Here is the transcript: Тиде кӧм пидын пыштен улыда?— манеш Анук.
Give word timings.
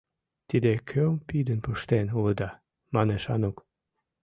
Тиде 0.49 0.73
кӧм 0.89 1.13
пидын 1.27 1.59
пыштен 1.65 2.07
улыда?— 2.17 2.49
манеш 2.95 3.23
Анук. 3.33 3.57